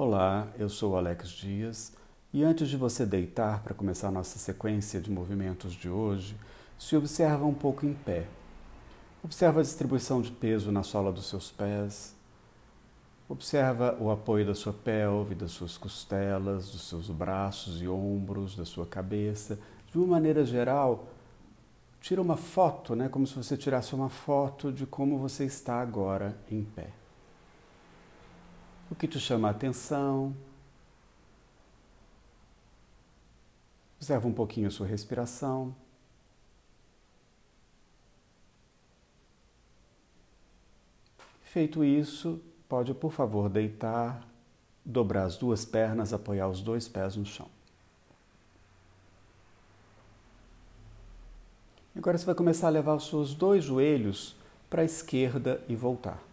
Olá, 0.00 0.46
eu 0.56 0.68
sou 0.68 0.96
Alex 0.96 1.30
Dias 1.30 1.92
e 2.32 2.44
antes 2.44 2.68
de 2.68 2.76
você 2.76 3.04
deitar 3.04 3.64
para 3.64 3.74
começar 3.74 4.06
a 4.06 4.12
nossa 4.12 4.38
sequência 4.38 5.00
de 5.00 5.10
movimentos 5.10 5.72
de 5.72 5.90
hoje, 5.90 6.36
se 6.78 6.96
observa 6.96 7.44
um 7.44 7.52
pouco 7.52 7.84
em 7.84 7.92
pé. 7.92 8.28
Observa 9.24 9.58
a 9.58 9.62
distribuição 9.64 10.22
de 10.22 10.30
peso 10.30 10.70
na 10.70 10.84
sola 10.84 11.10
dos 11.10 11.28
seus 11.28 11.50
pés. 11.50 12.14
Observa 13.28 13.98
o 13.98 14.08
apoio 14.08 14.46
da 14.46 14.54
sua 14.54 14.72
pelve, 14.72 15.34
das 15.34 15.50
suas 15.50 15.76
costelas, 15.76 16.70
dos 16.70 16.88
seus 16.88 17.10
braços 17.10 17.82
e 17.82 17.88
ombros, 17.88 18.54
da 18.54 18.64
sua 18.64 18.86
cabeça. 18.86 19.58
De 19.90 19.98
uma 19.98 20.06
maneira 20.06 20.44
geral, 20.44 21.08
tira 22.00 22.22
uma 22.22 22.36
foto, 22.36 22.94
né, 22.94 23.08
como 23.08 23.26
se 23.26 23.34
você 23.34 23.56
tirasse 23.56 23.96
uma 23.96 24.08
foto 24.08 24.70
de 24.70 24.86
como 24.86 25.18
você 25.18 25.44
está 25.44 25.80
agora 25.80 26.38
em 26.48 26.62
pé 26.62 26.97
o 28.90 28.94
que 28.94 29.06
te 29.06 29.18
chama 29.18 29.48
a 29.48 29.50
atenção. 29.50 30.34
Observa 33.96 34.28
um 34.28 34.32
pouquinho 34.32 34.68
a 34.68 34.70
sua 34.70 34.86
respiração. 34.86 35.74
Feito 41.42 41.82
isso, 41.82 42.40
pode, 42.68 42.94
por 42.94 43.10
favor, 43.10 43.48
deitar, 43.48 44.26
dobrar 44.84 45.24
as 45.24 45.36
duas 45.36 45.64
pernas, 45.64 46.12
apoiar 46.12 46.48
os 46.48 46.60
dois 46.60 46.86
pés 46.86 47.16
no 47.16 47.24
chão. 47.24 47.48
Agora 51.96 52.16
você 52.16 52.24
vai 52.24 52.34
começar 52.34 52.68
a 52.68 52.70
levar 52.70 52.94
os 52.94 53.08
seus 53.08 53.34
dois 53.34 53.64
joelhos 53.64 54.36
para 54.70 54.82
a 54.82 54.84
esquerda 54.84 55.60
e 55.68 55.74
voltar. 55.74 56.27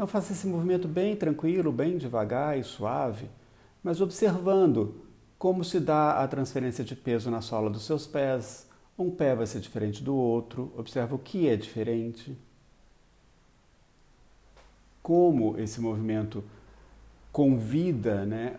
Então 0.00 0.08
faça 0.08 0.32
esse 0.32 0.46
movimento 0.46 0.88
bem 0.88 1.14
tranquilo, 1.14 1.70
bem 1.70 1.98
devagar 1.98 2.58
e 2.58 2.64
suave, 2.64 3.28
mas 3.82 4.00
observando 4.00 5.04
como 5.38 5.62
se 5.62 5.78
dá 5.78 6.22
a 6.22 6.26
transferência 6.26 6.82
de 6.82 6.96
peso 6.96 7.30
na 7.30 7.42
sola 7.42 7.68
dos 7.68 7.84
seus 7.84 8.06
pés. 8.06 8.66
Um 8.98 9.10
pé 9.10 9.34
vai 9.34 9.46
ser 9.46 9.60
diferente 9.60 10.02
do 10.02 10.16
outro, 10.16 10.72
observa 10.74 11.14
o 11.14 11.18
que 11.18 11.46
é 11.50 11.54
diferente. 11.54 12.34
Como 15.02 15.58
esse 15.58 15.82
movimento 15.82 16.42
convida 17.30 18.24
né, 18.24 18.56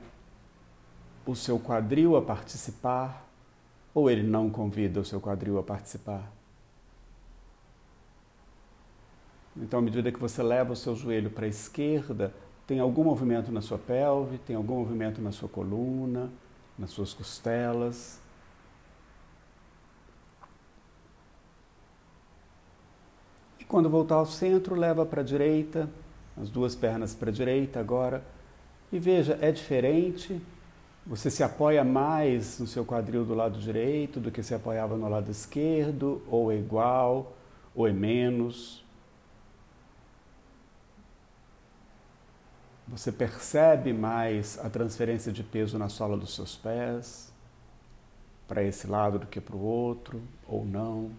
o 1.26 1.36
seu 1.36 1.60
quadril 1.60 2.16
a 2.16 2.22
participar, 2.22 3.28
ou 3.96 4.12
ele 4.12 4.22
não 4.22 4.48
convida 4.48 5.00
o 5.00 5.06
seu 5.06 5.20
quadril 5.20 5.58
a 5.58 5.64
participar. 5.64 6.32
Então, 9.58 9.80
à 9.80 9.82
medida 9.82 10.12
que 10.12 10.20
você 10.20 10.42
leva 10.42 10.74
o 10.74 10.76
seu 10.76 10.96
joelho 10.96 11.30
para 11.30 11.46
a 11.46 11.50
esquerda, 11.50 12.34
tem 12.66 12.80
algum 12.80 13.04
movimento 13.04 13.52
na 13.52 13.62
sua 13.62 13.78
pelve, 13.78 14.38
tem 14.38 14.56
algum 14.56 14.76
movimento 14.76 15.22
na 15.22 15.32
sua 15.32 15.50
coluna, 15.50 16.30
nas 16.78 16.92
suas 16.92 17.14
costelas. 17.14 18.20
E 23.60 23.66
quando 23.66 23.90
voltar 23.90 24.16
ao 24.16 24.26
centro, 24.26 24.74
leva 24.74 25.06
para 25.06 25.22
a 25.22 25.24
direita, 25.24 25.90
as 26.42 26.50
duas 26.50 26.74
pernas 26.74 27.14
para 27.14 27.30
a 27.30 27.34
direita 27.34 27.80
agora. 27.80 28.24
E 28.90 28.98
veja, 29.00 29.38
é 29.42 29.52
diferente. 29.52 30.42
Você 31.06 31.30
se 31.30 31.44
apoia 31.44 31.84
mais 31.84 32.60
no 32.60 32.68
seu 32.68 32.86
quadril 32.86 33.26
do 33.26 33.34
lado 33.34 33.60
direito 33.60 34.20
do 34.20 34.32
que 34.32 34.42
se 34.42 34.54
apoiava 34.54 34.96
no 34.96 35.10
lado 35.10 35.30
esquerdo, 35.30 36.22
ou 36.30 36.52
é 36.52 36.56
igual, 36.56 37.34
ou 37.76 37.88
é 37.88 37.92
menos. 37.92 38.82
Você 42.92 43.09
percebe 43.09 43.94
mais 43.94 44.59
a 44.59 44.70
transferência 44.70 45.31
de 45.31 45.44
peso 45.44 45.78
na 45.78 45.88
sola 45.88 46.17
dos 46.17 46.36
seus 46.36 46.58
pés, 46.58 47.31
para 48.50 48.61
esse 48.64 48.86
lado 48.86 49.17
do 49.17 49.28
que 49.28 49.39
para 49.39 49.56
o 49.56 49.61
outro, 49.61 50.22
ou 50.45 50.66
não. 50.66 51.09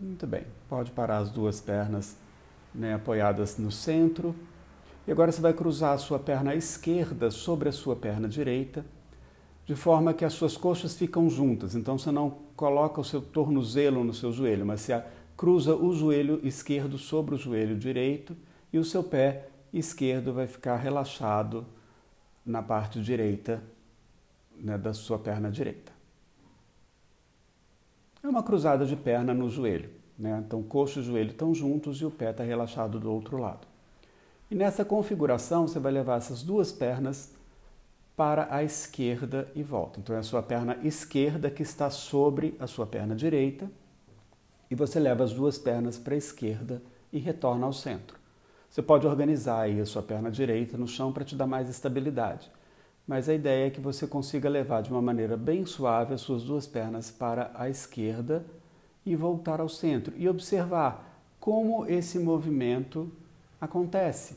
Muito 0.00 0.26
bem, 0.26 0.44
pode 0.68 0.90
parar 0.90 1.18
as 1.18 1.30
duas 1.30 1.60
pernas 1.60 2.16
né, 2.74 2.94
apoiadas 2.94 3.58
no 3.58 3.70
centro. 3.70 4.34
E 5.06 5.12
agora 5.12 5.30
você 5.30 5.40
vai 5.40 5.52
cruzar 5.52 5.94
a 5.94 5.98
sua 5.98 6.18
perna 6.18 6.52
esquerda 6.56 7.30
sobre 7.30 7.68
a 7.68 7.72
sua 7.72 7.94
perna 7.94 8.28
direita 8.28 8.84
de 9.64 9.74
forma 9.74 10.12
que 10.12 10.24
as 10.24 10.32
suas 10.32 10.56
coxas 10.56 10.96
ficam 10.96 11.28
juntas. 11.30 11.74
Então 11.74 11.96
você 11.98 12.10
não 12.10 12.30
coloca 12.56 13.00
o 13.00 13.04
seu 13.04 13.20
tornozelo 13.20 14.02
no 14.04 14.12
seu 14.12 14.32
joelho, 14.32 14.66
mas 14.66 14.80
você 14.80 15.02
cruza 15.36 15.74
o 15.74 15.94
joelho 15.94 16.40
esquerdo 16.42 16.98
sobre 16.98 17.34
o 17.34 17.38
joelho 17.38 17.76
direito 17.76 18.36
e 18.72 18.78
o 18.78 18.84
seu 18.84 19.02
pé 19.02 19.48
esquerdo 19.72 20.32
vai 20.32 20.46
ficar 20.46 20.76
relaxado 20.76 21.64
na 22.44 22.62
parte 22.62 23.00
direita 23.00 23.62
né, 24.56 24.76
da 24.76 24.92
sua 24.92 25.18
perna 25.18 25.50
direita. 25.50 25.92
É 28.22 28.28
uma 28.28 28.42
cruzada 28.42 28.86
de 28.86 28.94
perna 28.94 29.34
no 29.34 29.48
joelho. 29.48 29.90
Né? 30.18 30.42
Então, 30.46 30.62
coxa 30.62 31.00
e 31.00 31.02
joelho 31.02 31.30
estão 31.30 31.54
juntos 31.54 32.00
e 32.00 32.04
o 32.04 32.10
pé 32.10 32.30
está 32.30 32.44
relaxado 32.44 33.00
do 33.00 33.10
outro 33.10 33.38
lado. 33.38 33.66
E 34.50 34.54
nessa 34.54 34.84
configuração, 34.84 35.66
você 35.66 35.80
vai 35.80 35.90
levar 35.90 36.18
essas 36.18 36.42
duas 36.42 36.70
pernas 36.70 37.34
para 38.16 38.54
a 38.54 38.62
esquerda 38.62 39.50
e 39.54 39.62
volta. 39.62 40.00
Então 40.00 40.14
é 40.14 40.18
a 40.18 40.22
sua 40.22 40.42
perna 40.42 40.78
esquerda 40.82 41.50
que 41.50 41.62
está 41.62 41.90
sobre 41.90 42.54
a 42.58 42.66
sua 42.66 42.86
perna 42.86 43.14
direita 43.14 43.70
e 44.70 44.74
você 44.74 44.98
leva 44.98 45.24
as 45.24 45.32
duas 45.32 45.58
pernas 45.58 45.98
para 45.98 46.14
a 46.14 46.18
esquerda 46.18 46.82
e 47.12 47.18
retorna 47.18 47.66
ao 47.66 47.72
centro. 47.72 48.16
Você 48.70 48.80
pode 48.80 49.06
organizar 49.06 49.60
aí 49.60 49.80
a 49.80 49.84
sua 49.84 50.02
perna 50.02 50.30
direita 50.30 50.78
no 50.78 50.88
chão 50.88 51.12
para 51.12 51.24
te 51.24 51.36
dar 51.36 51.46
mais 51.46 51.68
estabilidade, 51.68 52.50
mas 53.06 53.28
a 53.28 53.34
ideia 53.34 53.66
é 53.66 53.70
que 53.70 53.80
você 53.80 54.06
consiga 54.06 54.48
levar 54.48 54.82
de 54.82 54.90
uma 54.90 55.02
maneira 55.02 55.36
bem 55.36 55.66
suave 55.66 56.14
as 56.14 56.22
suas 56.22 56.42
duas 56.42 56.66
pernas 56.66 57.10
para 57.10 57.50
a 57.54 57.68
esquerda 57.68 58.44
e 59.04 59.14
voltar 59.14 59.60
ao 59.60 59.68
centro 59.68 60.14
e 60.16 60.28
observar 60.28 61.20
como 61.38 61.84
esse 61.86 62.18
movimento 62.18 63.12
acontece. 63.60 64.36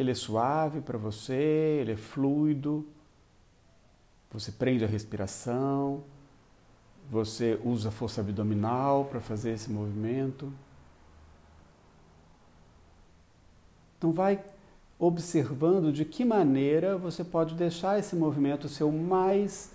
Ele 0.00 0.12
é 0.12 0.14
suave 0.14 0.80
para 0.80 0.96
você, 0.96 1.78
ele 1.82 1.92
é 1.92 1.96
fluido, 1.96 2.86
você 4.32 4.50
prende 4.50 4.82
a 4.82 4.88
respiração, 4.88 6.02
você 7.10 7.60
usa 7.62 7.90
força 7.90 8.22
abdominal 8.22 9.04
para 9.04 9.20
fazer 9.20 9.50
esse 9.50 9.70
movimento. 9.70 10.50
Então 13.98 14.10
vai 14.10 14.42
observando 14.98 15.92
de 15.92 16.06
que 16.06 16.24
maneira 16.24 16.96
você 16.96 17.22
pode 17.22 17.54
deixar 17.54 17.98
esse 17.98 18.16
movimento 18.16 18.70
ser 18.70 18.84
o 18.84 18.92
mais 18.92 19.70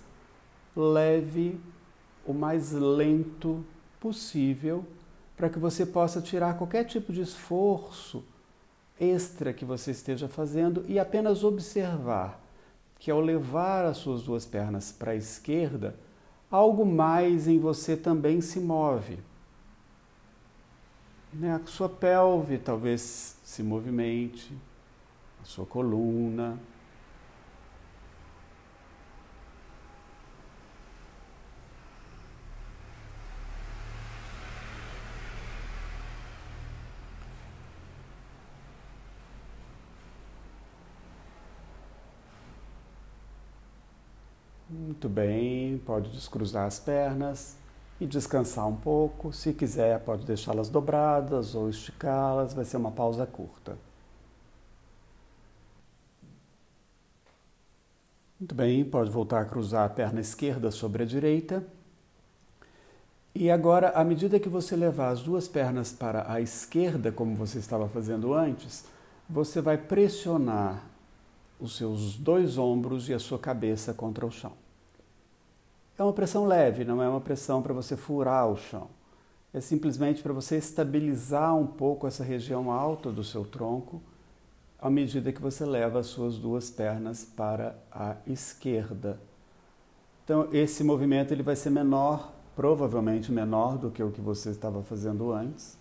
leve, 0.74 1.60
o 2.26 2.32
mais 2.32 2.72
lento 2.72 3.64
possível, 4.00 4.84
para 5.36 5.48
que 5.48 5.60
você 5.60 5.86
possa 5.86 6.20
tirar 6.20 6.58
qualquer 6.58 6.82
tipo 6.82 7.12
de 7.12 7.20
esforço 7.20 8.24
extra 8.98 9.52
que 9.52 9.64
você 9.64 9.90
esteja 9.90 10.28
fazendo 10.28 10.84
e 10.88 10.98
apenas 10.98 11.44
observar 11.44 12.42
que 12.98 13.10
ao 13.10 13.20
levar 13.20 13.84
as 13.84 13.98
suas 13.98 14.22
duas 14.22 14.46
pernas 14.46 14.90
para 14.90 15.12
a 15.12 15.16
esquerda, 15.16 15.94
algo 16.50 16.84
mais 16.86 17.46
em 17.46 17.58
você 17.58 17.96
também 17.96 18.40
se 18.40 18.58
move. 18.58 19.18
Né? 21.32 21.54
A 21.54 21.66
sua 21.66 21.88
pelve 21.88 22.58
talvez 22.58 23.36
se 23.44 23.62
movimente, 23.62 24.52
a 25.42 25.44
sua 25.44 25.66
coluna, 25.66 26.58
Muito 44.68 45.08
bem, 45.08 45.78
pode 45.86 46.10
descruzar 46.10 46.66
as 46.66 46.78
pernas 46.80 47.56
e 48.00 48.06
descansar 48.06 48.66
um 48.66 48.76
pouco. 48.76 49.32
Se 49.32 49.52
quiser, 49.52 50.00
pode 50.00 50.26
deixá-las 50.26 50.68
dobradas 50.68 51.54
ou 51.54 51.70
esticá-las, 51.70 52.52
vai 52.52 52.64
ser 52.64 52.76
uma 52.76 52.90
pausa 52.90 53.24
curta. 53.26 53.78
Muito 58.40 58.54
bem, 58.54 58.84
pode 58.84 59.08
voltar 59.10 59.40
a 59.40 59.44
cruzar 59.44 59.86
a 59.86 59.88
perna 59.88 60.20
esquerda 60.20 60.70
sobre 60.70 61.04
a 61.04 61.06
direita. 61.06 61.64
E 63.34 63.50
agora, 63.50 63.90
à 63.90 64.02
medida 64.02 64.40
que 64.40 64.48
você 64.48 64.74
levar 64.74 65.10
as 65.10 65.22
duas 65.22 65.46
pernas 65.46 65.92
para 65.92 66.30
a 66.30 66.40
esquerda, 66.40 67.12
como 67.12 67.36
você 67.36 67.58
estava 67.58 67.88
fazendo 67.88 68.34
antes, 68.34 68.84
você 69.28 69.60
vai 69.60 69.78
pressionar 69.78 70.82
os 71.60 71.76
seus 71.76 72.16
dois 72.16 72.58
ombros 72.58 73.08
e 73.08 73.14
a 73.14 73.18
sua 73.18 73.38
cabeça 73.38 73.94
contra 73.94 74.26
o 74.26 74.30
chão. 74.30 74.52
É 75.98 76.02
uma 76.02 76.12
pressão 76.12 76.44
leve, 76.44 76.84
não 76.84 77.02
é 77.02 77.08
uma 77.08 77.20
pressão 77.20 77.62
para 77.62 77.72
você 77.72 77.96
furar 77.96 78.46
o 78.48 78.56
chão. 78.56 78.88
É 79.52 79.60
simplesmente 79.60 80.22
para 80.22 80.32
você 80.32 80.56
estabilizar 80.56 81.56
um 81.56 81.66
pouco 81.66 82.06
essa 82.06 82.22
região 82.22 82.70
alta 82.70 83.10
do 83.10 83.24
seu 83.24 83.44
tronco 83.44 84.02
à 84.78 84.90
medida 84.90 85.32
que 85.32 85.40
você 85.40 85.64
leva 85.64 86.00
as 86.00 86.06
suas 86.06 86.36
duas 86.36 86.70
pernas 86.70 87.24
para 87.24 87.74
a 87.90 88.16
esquerda. 88.26 89.18
Então, 90.24 90.48
esse 90.52 90.84
movimento 90.84 91.32
ele 91.32 91.42
vai 91.42 91.56
ser 91.56 91.70
menor, 91.70 92.32
provavelmente 92.54 93.32
menor 93.32 93.78
do 93.78 93.90
que 93.90 94.02
o 94.02 94.10
que 94.10 94.20
você 94.20 94.50
estava 94.50 94.82
fazendo 94.82 95.32
antes. 95.32 95.78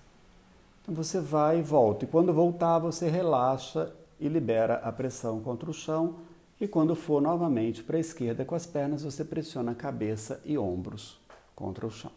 Então, 0.81 0.95
você 0.95 1.19
vai 1.19 1.59
e 1.59 1.61
volta. 1.61 2.05
E 2.05 2.07
quando 2.07 2.31
voltar, 2.31 2.79
você 2.79 3.09
relaxa 3.09 3.91
e 4.19 4.27
libera 4.27 4.75
a 4.75 4.91
pressão 4.91 5.41
contra 5.41 5.69
o 5.69 5.73
chão. 5.73 6.15
E 6.59 6.67
quando 6.67 6.95
for 6.95 7.21
novamente 7.21 7.83
para 7.83 7.97
a 7.97 7.99
esquerda 7.99 8.45
com 8.45 8.55
as 8.55 8.65
pernas, 8.65 9.03
você 9.03 9.23
pressiona 9.25 9.75
cabeça 9.75 10.41
e 10.45 10.57
ombros 10.57 11.19
contra 11.55 11.85
o 11.85 11.91
chão. 11.91 12.11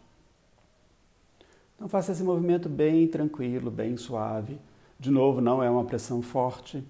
Então 1.75 1.87
faça 1.87 2.11
esse 2.11 2.23
movimento 2.23 2.67
bem 2.67 3.07
tranquilo, 3.07 3.71
bem 3.71 3.95
suave. 3.97 4.59
De 4.99 5.09
novo, 5.09 5.39
não 5.39 5.63
é 5.63 5.69
uma 5.69 5.85
pressão 5.85 6.21
forte. 6.21 6.83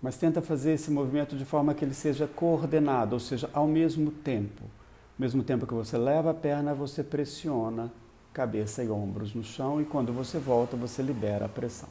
Mas 0.00 0.18
tenta 0.18 0.42
fazer 0.42 0.72
esse 0.72 0.90
movimento 0.90 1.36
de 1.36 1.44
forma 1.44 1.74
que 1.74 1.84
ele 1.84 1.94
seja 1.94 2.26
coordenado, 2.26 3.14
ou 3.14 3.20
seja, 3.20 3.48
ao 3.52 3.66
mesmo 3.66 4.10
tempo. 4.10 4.62
Ao 4.62 5.20
mesmo 5.20 5.42
tempo 5.42 5.66
que 5.66 5.72
você 5.72 5.96
leva 5.96 6.30
a 6.30 6.34
perna, 6.34 6.74
você 6.74 7.02
pressiona 7.02 7.90
cabeça 8.36 8.84
e 8.84 8.90
ombros 8.90 9.34
no 9.34 9.42
chão 9.42 9.80
e 9.80 9.84
quando 9.86 10.12
você 10.12 10.38
volta, 10.38 10.76
você 10.76 11.00
libera 11.02 11.46
a 11.46 11.48
pressão. 11.48 11.88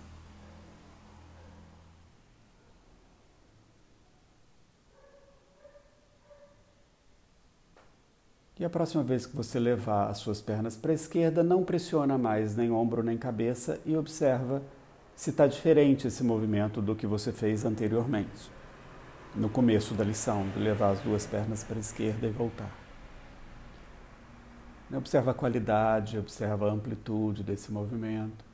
E 8.58 8.64
a 8.64 8.70
próxima 8.70 9.04
vez 9.04 9.26
que 9.26 9.36
você 9.36 9.60
levar 9.60 10.10
as 10.10 10.20
suas 10.20 10.40
pernas 10.40 10.78
para 10.78 10.92
a 10.92 10.96
esquerda, 10.96 11.44
não 11.44 11.64
pressiona 11.64 12.18
mais 12.18 12.56
nem 12.56 12.72
ombro 12.72 13.04
nem 13.04 13.18
cabeça 13.18 13.80
e 13.86 13.98
observa 13.98 14.62
se 15.14 15.30
está 15.30 15.46
diferente 15.46 16.08
esse 16.08 16.24
movimento 16.24 16.82
do 16.82 16.96
que 16.96 17.06
você 17.06 17.34
fez 17.34 17.66
anteriormente, 17.66 18.50
no 19.36 19.50
começo 19.50 19.94
da 19.94 20.06
lição, 20.06 20.48
de 20.50 20.60
levar 20.60 20.92
as 20.92 21.02
duas 21.02 21.26
pernas 21.26 21.64
para 21.64 21.76
a 21.76 21.80
esquerda 21.80 22.28
e 22.28 22.32
voltar. 22.32 22.72
Observa 24.94 25.32
a 25.32 25.34
qualidade, 25.34 26.18
observa 26.18 26.70
a 26.70 26.74
amplitude 26.74 27.44
desse 27.44 27.72
movimento. 27.72 28.46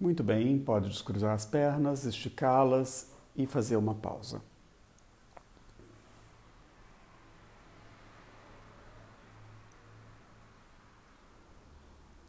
Muito 0.00 0.22
bem, 0.22 0.58
pode 0.58 0.88
descruzar 0.88 1.34
as 1.34 1.44
pernas, 1.44 2.04
esticá-las 2.04 3.10
e 3.34 3.44
fazer 3.46 3.76
uma 3.76 3.94
pausa. 3.94 4.40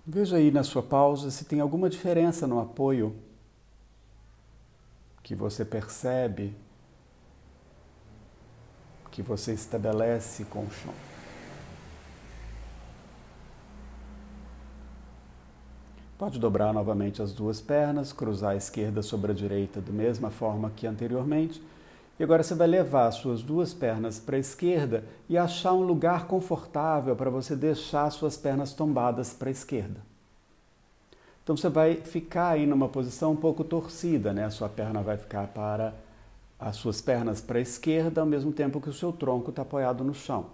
Veja 0.09 0.37
aí 0.37 0.51
na 0.51 0.63
sua 0.63 0.81
pausa 0.81 1.29
se 1.29 1.43
tem 1.43 1.59
alguma 1.59 1.89
diferença 1.89 2.47
no 2.47 2.61
apoio 2.61 3.13
que 5.21 5.35
você 5.35 5.65
percebe, 5.65 6.55
que 9.11 9.21
você 9.21 9.51
estabelece 9.51 10.45
com 10.45 10.59
o 10.63 10.71
chão. 10.71 10.93
Pode 16.17 16.39
dobrar 16.39 16.73
novamente 16.73 17.21
as 17.21 17.33
duas 17.33 17.59
pernas, 17.59 18.13
cruzar 18.13 18.51
a 18.51 18.55
esquerda 18.55 19.01
sobre 19.01 19.33
a 19.33 19.35
direita 19.35 19.81
da 19.81 19.91
mesma 19.91 20.31
forma 20.31 20.71
que 20.73 20.87
anteriormente 20.87 21.61
e 22.19 22.23
agora 22.23 22.41
você 22.41 22.55
vai 22.55 22.67
levar 22.67 23.07
as 23.07 23.15
suas 23.15 23.43
duas 23.43 23.73
pernas 23.73 24.19
para 24.19 24.37
a 24.37 24.39
esquerda 24.39 25.03
e 25.29 25.37
achar 25.37 25.73
um 25.73 25.81
lugar 25.81 26.25
confortável 26.25 27.15
para 27.15 27.29
você 27.29 27.55
deixar 27.55 28.05
as 28.05 28.15
suas 28.15 28.35
pernas 28.35 28.73
tombadas 28.73 29.33
para 29.33 29.49
a 29.49 29.51
esquerda. 29.51 30.01
Então 31.43 31.55
você 31.55 31.69
vai 31.69 31.95
ficar 31.95 32.49
aí 32.49 32.65
numa 32.65 32.89
posição 32.89 33.31
um 33.31 33.35
pouco 33.35 33.63
torcida, 33.63 34.33
né? 34.33 34.45
A 34.45 34.49
sua 34.49 34.67
perna 34.67 35.01
vai 35.01 35.15
ficar 35.15 35.47
para 35.47 35.93
as 36.59 36.75
suas 36.75 36.99
pernas 36.99 37.39
para 37.39 37.59
a 37.59 37.61
esquerda, 37.61 38.19
ao 38.19 38.27
mesmo 38.27 38.51
tempo 38.51 38.81
que 38.81 38.89
o 38.89 38.93
seu 38.93 39.13
tronco 39.13 39.51
está 39.51 39.61
apoiado 39.61 40.03
no 40.03 40.13
chão. 40.13 40.47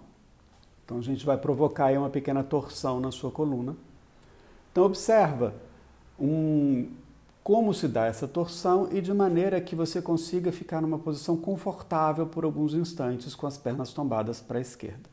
Então 0.84 0.98
a 0.98 1.00
gente 1.00 1.24
vai 1.24 1.38
provocar 1.38 1.86
aí 1.86 1.98
uma 1.98 2.10
pequena 2.10 2.44
torção 2.44 3.00
na 3.00 3.10
sua 3.10 3.30
coluna. 3.30 3.74
Então 4.70 4.84
observa 4.84 5.54
um 6.20 6.88
como 7.44 7.74
se 7.74 7.86
dá 7.86 8.06
essa 8.06 8.26
torção 8.26 8.88
e 8.90 9.02
de 9.02 9.12
maneira 9.12 9.60
que 9.60 9.76
você 9.76 10.00
consiga 10.00 10.50
ficar 10.50 10.80
numa 10.80 10.98
posição 10.98 11.36
confortável 11.36 12.26
por 12.26 12.42
alguns 12.42 12.72
instantes 12.72 13.34
com 13.34 13.46
as 13.46 13.58
pernas 13.58 13.92
tombadas 13.92 14.40
para 14.40 14.56
a 14.56 14.62
esquerda. 14.62 15.10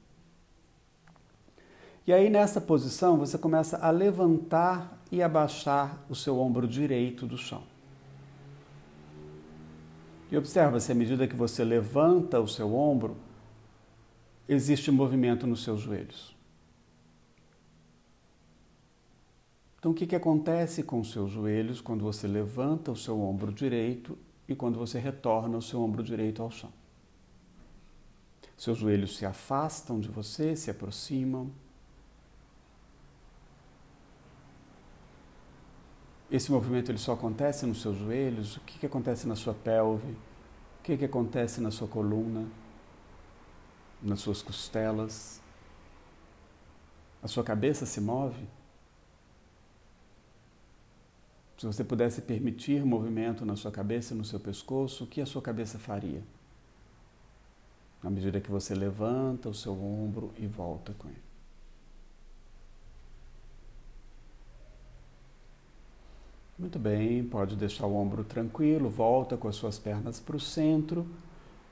E 2.07 2.13
aí 2.13 2.29
nessa 2.29 2.61
posição 2.61 3.17
você 3.17 3.37
começa 3.37 3.77
a 3.79 3.91
levantar 3.91 4.97
e 5.11 5.21
abaixar 5.21 6.01
o 6.09 6.15
seu 6.15 6.39
ombro 6.39 6.65
direito 6.65 7.27
do 7.27 7.37
chão. 7.37 7.63
E 10.31 10.37
observa 10.37 10.79
se 10.79 10.89
à 10.93 10.95
medida 10.95 11.27
que 11.27 11.35
você 11.35 11.65
levanta 11.65 12.39
o 12.39 12.47
seu 12.47 12.73
ombro, 12.73 13.17
existe 14.47 14.89
movimento 14.89 15.45
nos 15.45 15.65
seus 15.65 15.81
joelhos. 15.81 16.33
Então, 19.81 19.93
o 19.93 19.95
que, 19.95 20.05
que 20.05 20.15
acontece 20.15 20.83
com 20.83 20.99
os 20.99 21.11
seus 21.11 21.31
joelhos 21.31 21.81
quando 21.81 22.03
você 22.03 22.27
levanta 22.27 22.91
o 22.91 22.95
seu 22.95 23.19
ombro 23.19 23.51
direito 23.51 24.15
e 24.47 24.55
quando 24.55 24.77
você 24.77 24.99
retorna 24.99 25.57
o 25.57 25.61
seu 25.61 25.81
ombro 25.81 26.03
direito 26.03 26.43
ao 26.43 26.51
chão? 26.51 26.71
Seus 28.55 28.77
joelhos 28.77 29.17
se 29.17 29.25
afastam 29.25 29.99
de 29.99 30.07
você, 30.07 30.55
se 30.55 30.69
aproximam. 30.69 31.49
Esse 36.29 36.51
movimento 36.51 36.91
ele 36.91 36.99
só 36.99 37.13
acontece 37.13 37.65
nos 37.65 37.81
seus 37.81 37.97
joelhos? 37.97 38.57
O 38.57 38.59
que, 38.59 38.77
que 38.77 38.85
acontece 38.85 39.27
na 39.27 39.35
sua 39.35 39.55
pelve? 39.55 40.11
O 40.11 40.83
que, 40.83 40.95
que 40.95 41.05
acontece 41.05 41.59
na 41.59 41.71
sua 41.71 41.87
coluna? 41.87 42.47
Nas 43.99 44.19
suas 44.19 44.43
costelas? 44.43 45.41
A 47.23 47.27
sua 47.27 47.43
cabeça 47.43 47.87
se 47.87 47.99
move? 47.99 48.60
Se 51.61 51.67
você 51.67 51.83
pudesse 51.83 52.23
permitir 52.23 52.83
movimento 52.83 53.45
na 53.45 53.55
sua 53.55 53.69
cabeça 53.69 54.15
no 54.15 54.25
seu 54.25 54.39
pescoço, 54.39 55.03
o 55.03 55.07
que 55.07 55.21
a 55.21 55.27
sua 55.27 55.43
cabeça 55.43 55.77
faria? 55.77 56.24
Na 58.01 58.09
medida 58.09 58.41
que 58.41 58.50
você 58.50 58.74
levanta 58.74 59.47
o 59.47 59.53
seu 59.53 59.74
ombro 59.74 60.33
e 60.39 60.47
volta 60.47 60.91
com 60.97 61.07
ele. 61.07 61.21
Muito 66.57 66.79
bem, 66.79 67.24
pode 67.25 67.55
deixar 67.55 67.86
o 67.86 67.95
ombro 67.95 68.24
tranquilo, 68.24 68.89
volta 68.89 69.38
com 69.38 69.47
as 69.47 69.55
suas 69.55 69.77
pernas 69.77 70.19
para 70.19 70.38
o 70.38 70.39
centro, 70.39 71.05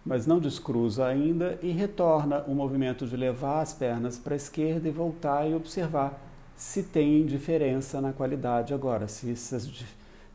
mas 0.05 0.27
não 0.27 0.39
descruza 0.39 1.07
ainda 1.07 1.57
e 1.63 1.71
retorna 1.71 2.43
o 2.43 2.53
movimento 2.53 3.07
de 3.07 3.17
levar 3.17 3.61
as 3.61 3.73
pernas 3.73 4.19
para 4.19 4.35
a 4.35 4.37
esquerda 4.37 4.87
e 4.87 4.91
voltar 4.91 5.49
e 5.49 5.55
observar 5.55 6.28
se 6.59 6.83
tem 6.83 7.25
diferença 7.25 8.01
na 8.01 8.11
qualidade 8.11 8.73
agora, 8.73 9.07
se, 9.07 9.27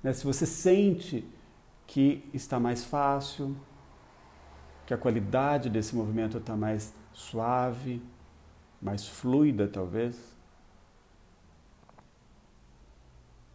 né, 0.03 0.11
se 0.15 0.25
você 0.25 0.47
sente 0.47 1.23
que 1.87 2.27
está 2.33 2.59
mais 2.59 2.83
fácil, 2.83 3.55
que 4.87 4.95
a 4.95 4.97
qualidade 4.97 5.69
desse 5.69 5.95
movimento 5.95 6.39
está 6.39 6.57
mais 6.57 6.95
suave, 7.13 8.03
mais 8.81 9.07
fluida 9.07 9.69
talvez. 9.69 10.17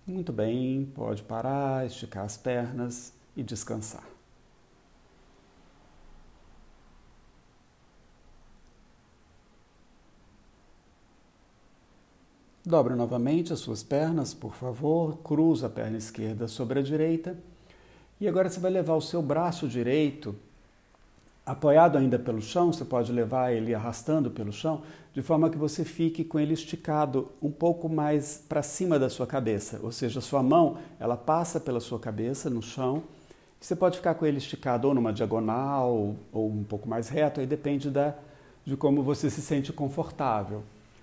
Muito 0.05 0.31
bem, 0.31 0.85
pode 0.93 1.23
parar, 1.23 1.88
esticar 1.88 2.23
as 2.23 2.38
pernas 2.38 3.11
e 3.35 3.41
descansar. 3.41 4.08
Dobre 12.69 12.93
novamente 12.93 13.51
as 13.51 13.61
suas 13.61 13.81
pernas, 13.81 14.31
por 14.31 14.53
favor. 14.53 15.17
Cruza 15.23 15.65
a 15.65 15.69
perna 15.71 15.97
esquerda 15.97 16.47
sobre 16.47 16.77
a 16.77 16.83
direita. 16.83 17.35
E 18.21 18.27
agora 18.27 18.47
você 18.47 18.59
vai 18.59 18.69
levar 18.69 18.93
o 18.93 19.01
seu 19.01 19.23
braço 19.23 19.67
direito, 19.67 20.35
apoiado 21.43 21.97
ainda 21.97 22.19
pelo 22.19 22.39
chão, 22.39 22.71
você 22.71 22.85
pode 22.85 23.11
levar 23.11 23.51
ele 23.51 23.73
arrastando 23.73 24.29
pelo 24.29 24.53
chão, 24.53 24.83
de 25.15 25.23
forma 25.23 25.49
que 25.49 25.57
você 25.57 25.83
fique 25.83 26.23
com 26.23 26.39
ele 26.39 26.53
esticado 26.53 27.29
um 27.41 27.49
pouco 27.49 27.89
mais 27.89 28.45
para 28.47 28.61
cima 28.61 28.99
da 28.99 29.09
sua 29.09 29.25
cabeça. 29.25 29.79
Ou 29.81 29.91
seja, 29.91 30.21
sua 30.21 30.43
mão, 30.43 30.77
ela 30.99 31.17
passa 31.17 31.59
pela 31.59 31.79
sua 31.79 31.97
cabeça 31.97 32.51
no 32.51 32.61
chão. 32.61 33.01
Você 33.59 33.75
pode 33.75 33.97
ficar 33.97 34.13
com 34.13 34.27
ele 34.27 34.38
esticado 34.38 34.88
ou 34.88 34.93
numa 34.93 35.11
diagonal 35.11 36.15
ou 36.31 36.47
um 36.47 36.63
pouco 36.63 36.88
mais 36.88 37.09
reto, 37.09 37.39
aí 37.39 37.47
depende 37.47 37.89
da, 37.89 38.13
de 38.63 38.77
como 38.77 39.01
você 39.01 39.27
se 39.27 39.41
sente 39.41 39.73
confortável. 39.73 40.61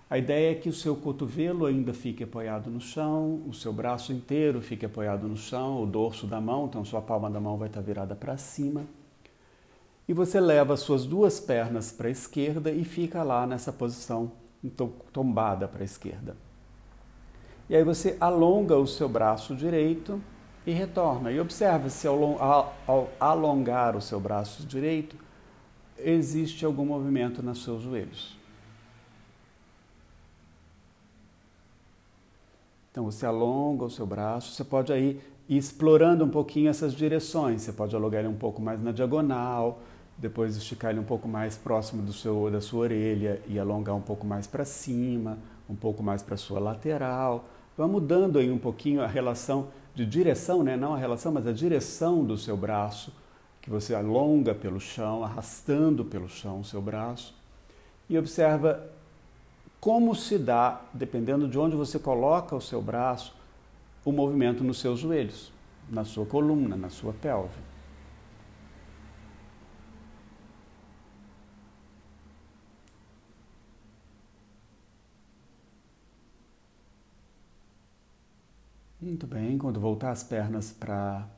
A 0.08 0.16
ideia 0.16 0.52
é 0.52 0.54
que 0.54 0.68
o 0.68 0.72
seu 0.72 0.94
cotovelo 0.94 1.66
ainda 1.66 1.92
fique 1.92 2.22
apoiado 2.22 2.70
no 2.70 2.80
chão, 2.80 3.42
o 3.44 3.52
seu 3.52 3.72
braço 3.72 4.12
inteiro 4.12 4.60
fique 4.60 4.86
apoiado 4.86 5.26
no 5.26 5.36
chão, 5.36 5.82
o 5.82 5.86
dorso 5.86 6.28
da 6.28 6.40
mão, 6.40 6.66
então 6.66 6.84
sua 6.84 7.02
palma 7.02 7.28
da 7.28 7.40
mão 7.40 7.56
vai 7.56 7.66
estar 7.66 7.80
virada 7.80 8.14
para 8.14 8.36
cima. 8.36 8.84
E 10.08 10.12
você 10.12 10.38
leva 10.38 10.74
as 10.74 10.80
suas 10.80 11.04
duas 11.04 11.40
pernas 11.40 11.90
para 11.90 12.06
a 12.06 12.10
esquerda 12.10 12.70
e 12.70 12.84
fica 12.84 13.24
lá 13.24 13.44
nessa 13.48 13.72
posição 13.72 14.30
tombada 15.12 15.66
para 15.66 15.82
a 15.82 15.84
esquerda. 15.84 16.36
E 17.68 17.74
aí 17.74 17.82
você 17.82 18.16
alonga 18.20 18.76
o 18.76 18.86
seu 18.86 19.08
braço 19.08 19.56
direito 19.56 20.20
e 20.64 20.70
retorna. 20.70 21.32
E 21.32 21.40
observa 21.40 21.88
se 21.88 22.06
ao, 22.06 22.40
ao 22.86 23.10
alongar 23.18 23.96
o 23.96 24.00
seu 24.00 24.20
braço 24.20 24.64
direito 24.64 25.16
existe 25.98 26.64
algum 26.64 26.86
movimento 26.86 27.42
nos 27.42 27.64
seus 27.64 27.82
joelhos. 27.82 28.45
Então 32.96 33.04
você 33.04 33.26
alonga 33.26 33.84
o 33.84 33.90
seu 33.90 34.06
braço, 34.06 34.54
você 34.54 34.64
pode 34.64 34.90
aí 34.90 35.20
ir 35.46 35.58
explorando 35.58 36.24
um 36.24 36.30
pouquinho 36.30 36.70
essas 36.70 36.94
direções. 36.94 37.60
Você 37.60 37.70
pode 37.70 37.94
alongar 37.94 38.20
ele 38.20 38.28
um 38.28 38.36
pouco 38.36 38.62
mais 38.62 38.82
na 38.82 38.90
diagonal, 38.90 39.82
depois 40.16 40.56
esticar 40.56 40.92
ele 40.92 41.00
um 41.00 41.04
pouco 41.04 41.28
mais 41.28 41.58
próximo 41.58 42.00
do 42.00 42.14
seu, 42.14 42.50
da 42.50 42.58
sua 42.58 42.84
orelha 42.84 43.42
e 43.46 43.58
alongar 43.58 43.94
um 43.94 44.00
pouco 44.00 44.26
mais 44.26 44.46
para 44.46 44.64
cima, 44.64 45.36
um 45.68 45.74
pouco 45.74 46.02
mais 46.02 46.22
para 46.22 46.38
sua 46.38 46.58
lateral. 46.58 47.44
Vai 47.76 47.86
mudando 47.86 48.38
aí 48.38 48.50
um 48.50 48.56
pouquinho 48.56 49.02
a 49.02 49.06
relação 49.06 49.68
de 49.94 50.06
direção, 50.06 50.62
né? 50.62 50.74
não 50.74 50.94
a 50.94 50.98
relação, 50.98 51.30
mas 51.30 51.46
a 51.46 51.52
direção 51.52 52.24
do 52.24 52.38
seu 52.38 52.56
braço, 52.56 53.12
que 53.60 53.68
você 53.68 53.94
alonga 53.94 54.54
pelo 54.54 54.80
chão, 54.80 55.22
arrastando 55.22 56.02
pelo 56.02 56.30
chão 56.30 56.60
o 56.60 56.64
seu 56.64 56.80
braço. 56.80 57.34
E 58.08 58.16
observa 58.16 58.95
como 59.86 60.16
se 60.16 60.36
dá, 60.36 60.80
dependendo 60.92 61.46
de 61.46 61.56
onde 61.56 61.76
você 61.76 61.96
coloca 61.96 62.56
o 62.56 62.60
seu 62.60 62.82
braço, 62.82 63.32
o 64.04 64.10
movimento 64.10 64.64
nos 64.64 64.80
seus 64.80 64.98
joelhos, 64.98 65.52
na 65.88 66.04
sua 66.04 66.26
coluna, 66.26 66.76
na 66.76 66.90
sua 66.90 67.12
pelve. 67.12 67.54
Muito 79.00 79.24
bem, 79.24 79.56
quando 79.56 79.78
voltar 79.78 80.10
as 80.10 80.24
pernas 80.24 80.72
para. 80.72 81.28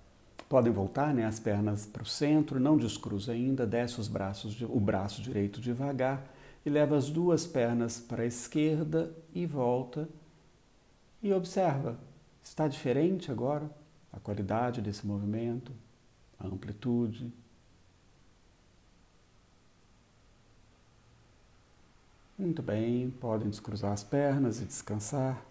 Podem 0.49 0.73
voltar, 0.73 1.13
né? 1.13 1.27
As 1.27 1.39
pernas 1.39 1.85
para 1.85 2.03
o 2.03 2.07
centro, 2.07 2.59
não 2.59 2.79
descruza 2.79 3.33
ainda, 3.33 3.67
desce 3.67 4.01
os 4.01 4.09
braços, 4.09 4.59
o 4.63 4.81
braço 4.81 5.21
direito 5.21 5.61
devagar 5.61 6.38
e 6.65 6.71
leva 6.71 6.97
as 6.97 7.11
duas 7.11 7.47
pernas 7.47 7.99
para 7.99 8.23
a 8.23 8.27
esquerda 8.27 9.15
e 9.35 9.47
volta 9.47 10.09
e 11.23 11.33
observa. 11.33 11.99
Está 12.43 12.69
diferente 12.69 13.31
agora 13.31 13.71
a 14.13 14.19
qualidade 14.19 14.81
desse 14.81 15.07
movimento, 15.07 15.73
a 16.39 16.47
amplitude. 16.47 17.33
Muito 22.39 22.63
bem, 22.63 23.11
podem 23.11 23.51
descruzar 23.51 23.93
as 23.93 24.05
pernas 24.05 24.61
e 24.61 24.65
descansar. 24.65 25.45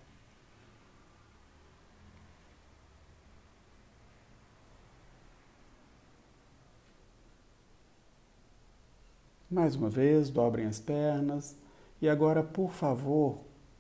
Mais 9.50 9.76
uma 9.76 9.90
vez, 9.90 10.30
dobrem 10.30 10.66
as 10.66 10.80
pernas 10.80 11.58
e 12.02 12.10
agora, 12.10 12.44
por 12.44 12.74
favor, 12.74 13.40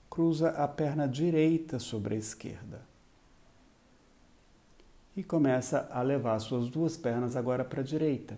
cruza 0.10 0.50
a 0.52 0.68
perna 0.68 1.08
direita 1.08 1.78
sobre 1.78 2.16
a 2.16 2.18
esquerda. 2.18 2.82
E 5.16 5.24
começa 5.24 5.88
a 5.92 6.02
levar 6.02 6.40
suas 6.40 6.70
duas 6.70 6.96
pernas 6.96 7.36
agora 7.36 7.66
para 7.66 7.82
a 7.82 7.84
direita 7.84 8.38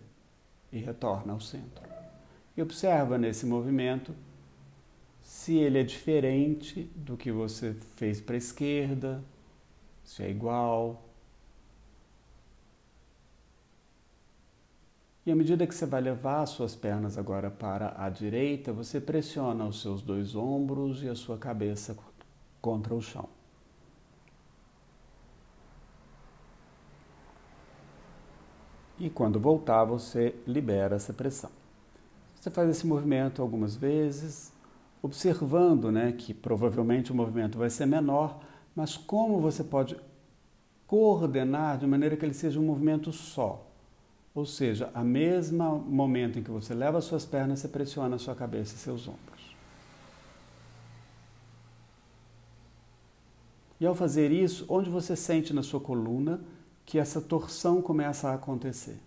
e 0.71 0.79
retorna 0.79 1.33
ao 1.33 1.39
centro. 1.39 1.87
E 2.57 2.61
observa 2.61 3.17
nesse 3.17 3.45
movimento 3.45 4.13
se 5.21 5.55
ele 5.57 5.79
é 5.79 5.83
diferente 5.83 6.89
do 6.95 7.15
que 7.15 7.31
você 7.31 7.75
fez 7.95 8.19
para 8.19 8.35
a 8.35 8.37
esquerda, 8.37 9.23
se 10.03 10.23
é 10.23 10.29
igual, 10.29 11.08
E 15.29 15.31
à 15.31 15.35
medida 15.35 15.67
que 15.67 15.75
você 15.75 15.85
vai 15.85 16.01
levar 16.01 16.41
as 16.41 16.49
suas 16.49 16.75
pernas 16.75 17.15
agora 17.15 17.51
para 17.51 17.93
a 17.95 18.09
direita, 18.09 18.73
você 18.73 18.99
pressiona 18.99 19.63
os 19.63 19.79
seus 19.79 20.01
dois 20.01 20.35
ombros 20.35 21.03
e 21.03 21.07
a 21.07 21.13
sua 21.13 21.37
cabeça 21.37 21.95
contra 22.59 22.95
o 22.95 22.99
chão. 22.99 23.29
E 28.97 29.07
quando 29.07 29.39
voltar, 29.39 29.83
você 29.83 30.33
libera 30.47 30.95
essa 30.95 31.13
pressão. 31.13 31.51
Você 32.33 32.49
faz 32.49 32.67
esse 32.67 32.87
movimento 32.87 33.43
algumas 33.43 33.75
vezes, 33.75 34.51
observando 34.99 35.91
né, 35.91 36.11
que 36.11 36.33
provavelmente 36.33 37.11
o 37.11 37.15
movimento 37.15 37.55
vai 37.55 37.69
ser 37.69 37.85
menor, 37.85 38.39
mas 38.75 38.97
como 38.97 39.39
você 39.39 39.63
pode 39.63 39.95
coordenar 40.87 41.77
de 41.77 41.85
maneira 41.85 42.17
que 42.17 42.25
ele 42.25 42.33
seja 42.33 42.59
um 42.59 42.65
movimento 42.65 43.11
só. 43.11 43.68
Ou 44.39 44.45
seja, 44.45 44.89
a 44.93 45.03
mesmo 45.03 45.79
momento 45.79 46.39
em 46.39 46.43
que 46.43 46.49
você 46.49 46.73
leva 46.73 46.97
as 46.97 47.03
suas 47.03 47.25
pernas, 47.25 47.59
você 47.59 47.67
pressiona 47.67 48.15
a 48.15 48.19
sua 48.19 48.33
cabeça 48.33 48.73
e 48.73 48.77
seus 48.77 49.05
ombros. 49.05 49.53
E 53.81 53.85
ao 53.85 53.93
fazer 53.93 54.31
isso, 54.31 54.65
onde 54.69 54.89
você 54.89 55.13
sente 55.13 55.53
na 55.53 55.61
sua 55.61 55.81
coluna 55.81 56.39
que 56.85 56.97
essa 56.97 57.19
torção 57.19 57.81
começa 57.81 58.29
a 58.29 58.35
acontecer? 58.35 58.97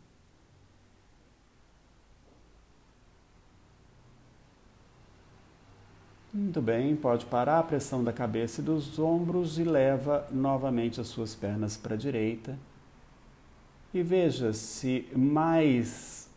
Muito 6.31 6.61
bem, 6.61 6.95
pode 6.95 7.25
parar 7.25 7.59
a 7.59 7.63
pressão 7.63 8.05
da 8.05 8.13
cabeça 8.13 8.61
e 8.61 8.65
dos 8.65 8.99
ombros 8.99 9.59
e 9.59 9.65
leva 9.65 10.29
novamente 10.31 11.01
as 11.01 11.07
suas 11.07 11.35
pernas 11.35 11.75
para 11.75 11.95
a 11.95 11.99
direita 11.99 12.55
e 13.93 14.03
veja 14.03 14.53
se 14.53 15.07
mais 15.15 16.29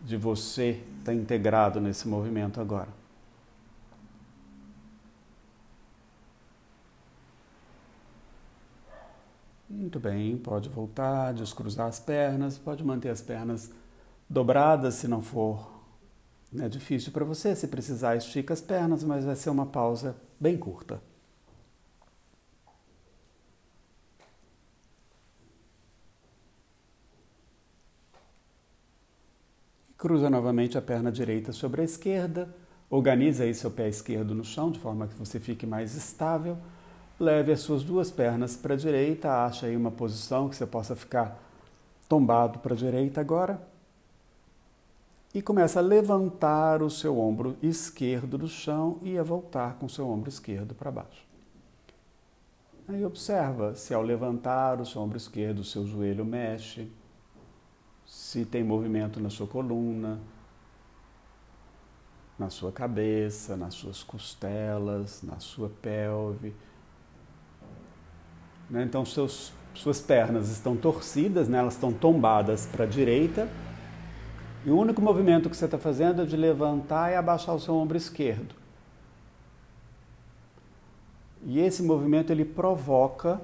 de 0.00 0.16
você 0.16 0.82
está 0.98 1.14
integrado 1.14 1.80
nesse 1.80 2.08
movimento 2.08 2.60
agora. 2.60 2.88
Muito 9.68 10.00
bem, 10.00 10.36
pode 10.36 10.68
voltar, 10.68 11.32
descruzar 11.32 11.86
as 11.86 12.00
pernas, 12.00 12.58
pode 12.58 12.82
manter 12.82 13.08
as 13.10 13.22
pernas 13.22 13.70
dobradas 14.28 14.94
se 14.94 15.06
não 15.06 15.22
for 15.22 15.80
né, 16.52 16.68
difícil 16.68 17.12
para 17.12 17.24
você. 17.24 17.54
Se 17.54 17.68
precisar, 17.68 18.16
estica 18.16 18.52
as 18.52 18.60
pernas, 18.60 19.04
mas 19.04 19.24
vai 19.24 19.36
ser 19.36 19.50
uma 19.50 19.66
pausa 19.66 20.16
bem 20.40 20.56
curta. 20.56 21.00
Cruza 30.00 30.30
novamente 30.30 30.78
a 30.78 30.80
perna 30.80 31.12
direita 31.12 31.52
sobre 31.52 31.82
a 31.82 31.84
esquerda, 31.84 32.48
organiza 32.88 33.44
aí 33.44 33.52
seu 33.52 33.70
pé 33.70 33.86
esquerdo 33.86 34.34
no 34.34 34.42
chão, 34.42 34.70
de 34.70 34.78
forma 34.78 35.06
que 35.06 35.14
você 35.14 35.38
fique 35.38 35.66
mais 35.66 35.94
estável. 35.94 36.56
Leve 37.18 37.52
as 37.52 37.60
suas 37.60 37.82
duas 37.82 38.10
pernas 38.10 38.56
para 38.56 38.72
a 38.72 38.76
direita, 38.78 39.44
acha 39.44 39.66
aí 39.66 39.76
uma 39.76 39.90
posição 39.90 40.48
que 40.48 40.56
você 40.56 40.64
possa 40.64 40.96
ficar 40.96 41.38
tombado 42.08 42.60
para 42.60 42.72
a 42.72 42.76
direita 42.78 43.20
agora. 43.20 43.60
E 45.34 45.42
começa 45.42 45.80
a 45.80 45.82
levantar 45.82 46.82
o 46.82 46.88
seu 46.88 47.18
ombro 47.18 47.58
esquerdo 47.62 48.38
do 48.38 48.48
chão 48.48 48.96
e 49.02 49.18
a 49.18 49.22
voltar 49.22 49.74
com 49.74 49.84
o 49.84 49.90
seu 49.90 50.08
ombro 50.08 50.30
esquerdo 50.30 50.74
para 50.74 50.90
baixo. 50.90 51.26
Aí 52.88 53.04
observa 53.04 53.74
se 53.74 53.92
ao 53.92 54.00
levantar 54.00 54.80
o 54.80 54.86
seu 54.86 55.02
ombro 55.02 55.18
esquerdo, 55.18 55.58
o 55.58 55.64
seu 55.64 55.86
joelho 55.86 56.24
mexe, 56.24 56.88
se 58.10 58.44
tem 58.44 58.64
movimento 58.64 59.20
na 59.20 59.30
sua 59.30 59.46
coluna, 59.46 60.18
na 62.36 62.50
sua 62.50 62.72
cabeça, 62.72 63.56
nas 63.56 63.74
suas 63.74 64.02
costelas, 64.02 65.22
na 65.22 65.38
sua 65.38 65.70
pelve. 65.80 66.52
Né? 68.68 68.82
Então, 68.82 69.04
seus, 69.04 69.52
suas 69.72 70.00
pernas 70.00 70.50
estão 70.50 70.76
torcidas, 70.76 71.48
né? 71.48 71.58
elas 71.58 71.74
estão 71.74 71.92
tombadas 71.92 72.66
para 72.66 72.82
a 72.82 72.88
direita. 72.88 73.48
E 74.66 74.70
o 74.70 74.76
único 74.76 75.00
movimento 75.00 75.48
que 75.48 75.56
você 75.56 75.66
está 75.66 75.78
fazendo 75.78 76.22
é 76.22 76.24
de 76.24 76.36
levantar 76.36 77.12
e 77.12 77.14
abaixar 77.14 77.54
o 77.54 77.60
seu 77.60 77.76
ombro 77.76 77.96
esquerdo. 77.96 78.56
E 81.44 81.60
esse 81.60 81.80
movimento 81.80 82.32
ele 82.32 82.44
provoca 82.44 83.40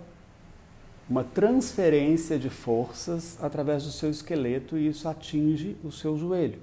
uma 1.08 1.22
transferência 1.22 2.38
de 2.38 2.50
forças 2.50 3.42
através 3.42 3.84
do 3.84 3.90
seu 3.90 4.10
esqueleto 4.10 4.76
e 4.76 4.88
isso 4.88 5.08
atinge 5.08 5.76
o 5.84 5.92
seu 5.92 6.16
joelho. 6.16 6.60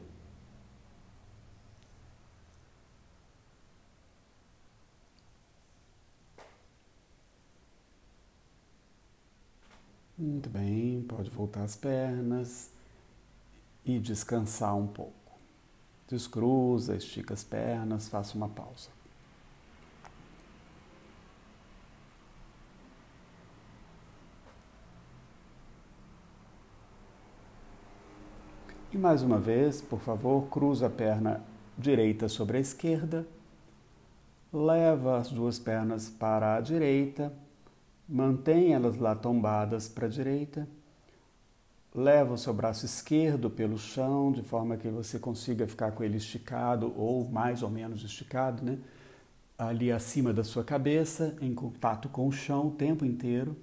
Muito 10.18 10.50
bem, 10.50 11.04
pode 11.08 11.30
voltar 11.30 11.64
as 11.64 11.76
pernas 11.76 12.70
e 13.86 14.00
descansar 14.00 14.76
um 14.76 14.88
pouco. 14.88 15.14
Descruza, 16.08 16.96
estica 16.96 17.34
as 17.34 17.44
pernas, 17.44 18.08
faça 18.08 18.38
uma 18.38 18.48
pausa. 18.48 18.90
E 28.94 28.98
mais 28.98 29.24
uma 29.24 29.40
vez, 29.40 29.82
por 29.82 30.00
favor, 30.00 30.50
cruza 30.50 30.86
a 30.86 30.90
perna 30.90 31.44
direita 31.76 32.30
sobre 32.30 32.58
a 32.58 32.60
esquerda, 32.60 33.26
leva 34.54 35.18
as 35.18 35.32
duas 35.32 35.58
pernas 35.58 36.12
para 36.12 36.58
a 36.58 36.62
direita, 36.62 37.34
mantém 38.08 38.76
elas 38.76 38.96
lá 38.98 39.16
tombadas 39.16 39.90
para 39.90 40.06
a 40.06 40.10
direita, 40.10 40.68
leva 41.92 42.36
o 42.36 42.38
seu 42.38 42.54
braço 42.54 42.86
esquerdo 42.86 43.50
pelo 43.50 43.80
chão, 43.80 44.32
de 44.32 44.44
forma 44.44 44.78
que 44.78 44.90
você 44.90 45.18
consiga 45.18 45.66
ficar 45.66 45.94
com 45.94 46.04
ele 46.04 46.18
esticado 46.18 46.94
ou 46.96 47.28
mais 47.28 47.64
ou 47.64 47.72
menos 47.72 48.04
esticado, 48.04 48.64
né? 48.64 48.78
ali 49.58 49.92
acima 49.92 50.32
da 50.32 50.44
sua 50.44 50.64
cabeça, 50.64 51.36
em 51.42 51.56
contato 51.56 52.10
com 52.10 52.28
o 52.28 52.32
chão 52.32 52.68
o 52.68 52.72
tempo 52.72 53.04
inteiro. 53.04 53.58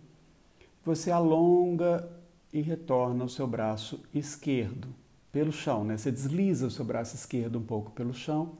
Você 0.84 1.08
alonga 1.08 2.10
e 2.52 2.60
retorna 2.60 3.22
o 3.22 3.28
seu 3.28 3.46
braço 3.46 4.02
esquerdo 4.12 4.98
pelo 5.32 5.52
chão, 5.52 5.84
né? 5.84 5.96
Você 5.96 6.10
desliza 6.10 6.66
o 6.66 6.70
seu 6.70 6.84
braço 6.84 7.14
esquerdo 7.14 7.58
um 7.58 7.62
pouco 7.62 7.90
pelo 7.90 8.12
chão 8.12 8.52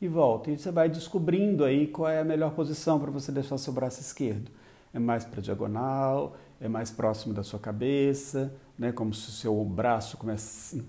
e 0.00 0.08
volta. 0.08 0.50
E 0.50 0.58
você 0.58 0.70
vai 0.70 0.88
descobrindo 0.88 1.64
aí 1.64 1.86
qual 1.86 2.08
é 2.08 2.20
a 2.20 2.24
melhor 2.24 2.52
posição 2.52 2.98
para 2.98 3.10
você 3.10 3.30
deixar 3.32 3.54
o 3.54 3.58
seu 3.58 3.72
braço 3.72 4.00
esquerdo. 4.00 4.50
É 4.92 4.98
mais 4.98 5.24
para 5.24 5.40
diagonal, 5.40 6.36
é 6.60 6.68
mais 6.68 6.90
próximo 6.90 7.34
da 7.34 7.42
sua 7.42 7.58
cabeça, 7.58 8.52
né? 8.78 8.92
Como 8.92 9.14
se 9.14 9.28
o 9.28 9.32
seu 9.32 9.64
braço 9.64 10.16
começasse 10.16 10.84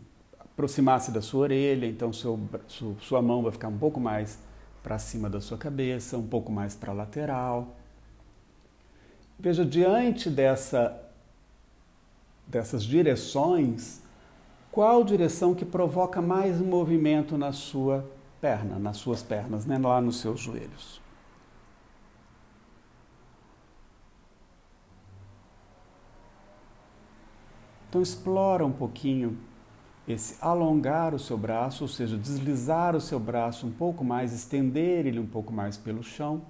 aproximasse 0.58 1.12
da 1.12 1.22
sua 1.22 1.42
orelha, 1.42 1.86
então 1.86 2.12
seu, 2.12 2.40
sua 3.00 3.22
mão 3.22 3.44
vai 3.44 3.52
ficar 3.52 3.68
um 3.68 3.78
pouco 3.78 4.00
mais 4.00 4.40
para 4.82 4.98
cima 4.98 5.30
da 5.30 5.40
sua 5.40 5.56
cabeça, 5.56 6.18
um 6.18 6.26
pouco 6.26 6.52
mais 6.52 6.74
para 6.74 6.92
a 6.92 6.96
lateral. 6.96 7.76
Veja, 9.38 9.64
diante 9.64 10.32
dessa, 10.32 11.00
dessas 12.48 12.84
direções, 12.84 14.02
qual 14.78 15.04
direção 15.04 15.56
que 15.56 15.66
provoca 15.66 16.22
mais 16.22 16.62
movimento 16.62 17.36
na 17.36 17.52
sua 17.52 18.08
perna, 18.40 18.78
nas 18.78 18.98
suas 18.98 19.24
pernas, 19.24 19.66
né? 19.66 19.76
lá 19.80 20.00
nos 20.00 20.20
seus 20.20 20.40
joelhos. 20.40 21.02
Então 27.90 28.04
explora 28.04 28.64
um 28.64 28.72
pouquinho 28.72 29.36
esse 30.08 30.38
alongar 30.40 31.16
o 31.16 31.18
seu 31.18 31.40
braço, 31.40 31.84
ou 31.84 31.88
seja, 31.88 32.16
deslizar 32.16 32.96
o 32.96 33.02
seu 33.02 33.20
braço 33.20 33.66
um 33.66 33.72
pouco 33.72 34.04
mais, 34.04 34.32
estender 34.32 35.08
ele 35.08 35.18
um 35.18 35.26
pouco 35.26 35.52
mais 35.52 35.76
pelo 35.76 36.04
chão, 36.04 36.44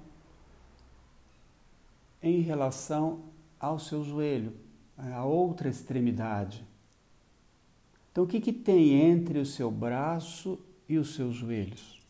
em 2.21 2.41
relação 2.41 3.21
ao 3.57 3.79
seu 3.79 4.03
joelho, 4.03 4.51
a 4.97 5.23
outra 5.23 5.69
extremidade. 5.69 6.66
Então, 8.17 8.25
o 8.25 8.27
que, 8.27 8.41
que 8.41 8.51
tem 8.51 8.93
entre 8.93 9.37
o 9.37 9.45
seu 9.45 9.69
braço 9.69 10.59
e 10.89 10.97
os 10.97 11.13
seus 11.13 11.35
joelhos? 11.35 12.01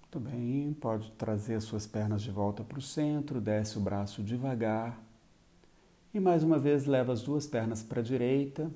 Muito 0.00 0.20
bem, 0.20 0.72
pode 0.74 1.10
trazer 1.18 1.56
as 1.56 1.64
suas 1.64 1.88
pernas 1.88 2.22
de 2.22 2.30
volta 2.30 2.62
para 2.62 2.78
o 2.78 2.80
centro, 2.80 3.40
desce 3.40 3.76
o 3.78 3.80
braço 3.80 4.22
devagar. 4.22 5.02
E 6.14 6.20
mais 6.20 6.44
uma 6.44 6.56
vez 6.56 6.86
leva 6.86 7.12
as 7.12 7.20
duas 7.20 7.48
pernas 7.48 7.82
para 7.82 7.98
a 7.98 8.04
direita, 8.04 8.70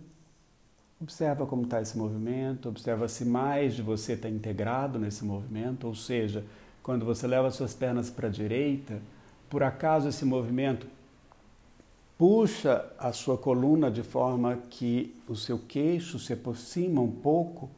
Observa 1.00 1.46
como 1.46 1.62
está 1.62 1.80
esse 1.80 1.96
movimento, 1.96 2.68
observa 2.68 3.08
se 3.08 3.24
mais 3.24 3.74
de 3.74 3.80
você 3.80 4.12
está 4.12 4.28
integrado 4.28 4.98
nesse 4.98 5.24
movimento, 5.24 5.86
ou 5.86 5.94
seja, 5.94 6.44
quando 6.82 7.06
você 7.06 7.26
leva 7.26 7.50
suas 7.50 7.72
pernas 7.72 8.10
para 8.10 8.28
a 8.28 8.30
direita, 8.30 9.00
por 9.48 9.62
acaso 9.62 10.08
esse 10.08 10.26
movimento 10.26 10.86
puxa 12.18 12.84
a 12.98 13.14
sua 13.14 13.38
coluna 13.38 13.90
de 13.90 14.02
forma 14.02 14.58
que 14.68 15.18
o 15.26 15.34
seu 15.34 15.58
queixo 15.58 16.18
se 16.18 16.34
aproxima 16.34 17.00
um 17.00 17.10
pouco 17.10 17.70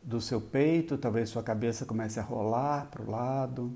do 0.00 0.20
seu 0.20 0.40
peito, 0.40 0.96
talvez 0.96 1.30
sua 1.30 1.42
cabeça 1.42 1.84
comece 1.84 2.20
a 2.20 2.22
rolar 2.22 2.86
para 2.86 3.02
o 3.02 3.10
lado. 3.10 3.72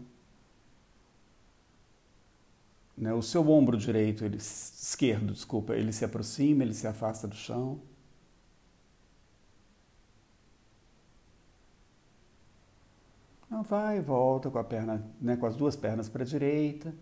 Né? 2.97 3.13
O 3.13 3.23
seu 3.23 3.51
ombro 3.51 3.77
direito, 3.77 4.25
ele, 4.25 4.37
esquerdo, 4.37 5.33
desculpa, 5.33 5.75
ele 5.75 5.93
se 5.93 6.05
aproxima, 6.05 6.63
ele 6.63 6.75
se 6.75 6.87
afasta 6.87 7.27
do 7.27 7.35
chão. 7.35 7.81
Então 13.53 13.63
vai 13.63 13.99
e 13.99 14.01
volta 14.01 14.51
com 14.51 14.57
a 14.57 14.65
perna, 14.65 15.05
né, 15.21 15.37
com 15.37 15.45
as 15.45 15.55
duas 15.55 15.77
pernas 15.77 16.09
para 16.09 16.23
a 16.23 16.27
direita, 16.27 16.95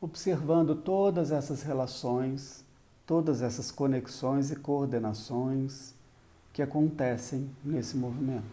observando 0.00 0.76
todas 0.76 1.32
essas 1.32 1.64
relações, 1.64 2.64
todas 3.04 3.42
essas 3.42 3.72
conexões 3.72 4.52
e 4.52 4.54
coordenações 4.54 5.94
que 6.52 6.62
acontecem 6.62 7.50
nesse 7.64 7.96
movimento. 7.96 8.44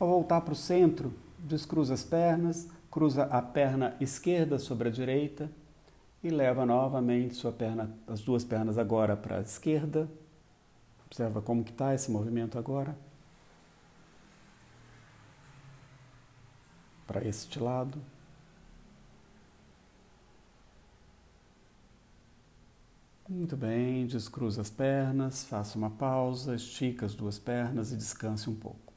Ao 0.00 0.08
voltar 0.08 0.40
para 0.40 0.52
o 0.52 0.56
centro, 0.56 1.14
descruza 1.38 1.94
as 1.94 2.02
pernas, 2.02 2.66
cruza 2.90 3.22
a 3.26 3.40
perna 3.40 3.94
esquerda 4.00 4.58
sobre 4.58 4.88
a 4.88 4.90
direita 4.90 5.48
e 6.20 6.30
leva 6.30 6.66
novamente 6.66 7.36
sua 7.36 7.52
perna, 7.52 7.96
as 8.08 8.20
duas 8.20 8.42
pernas 8.42 8.76
agora 8.76 9.16
para 9.16 9.38
a 9.38 9.42
esquerda 9.42 10.08
Observa 11.12 11.42
como 11.42 11.62
que 11.62 11.70
está 11.72 11.94
esse 11.94 12.10
movimento 12.10 12.58
agora. 12.58 12.96
Para 17.06 17.22
este 17.28 17.60
lado. 17.60 18.00
Muito 23.28 23.54
bem, 23.58 24.06
descruza 24.06 24.62
as 24.62 24.70
pernas, 24.70 25.44
faça 25.44 25.76
uma 25.76 25.90
pausa, 25.90 26.54
estica 26.54 27.04
as 27.04 27.14
duas 27.14 27.38
pernas 27.38 27.92
e 27.92 27.96
descanse 27.96 28.48
um 28.48 28.54
pouco. 28.54 28.91